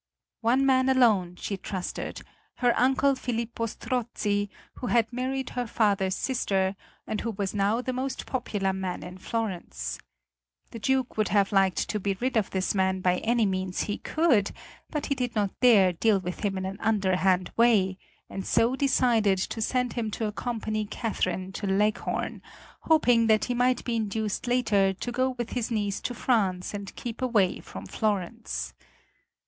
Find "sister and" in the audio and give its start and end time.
6.15-7.21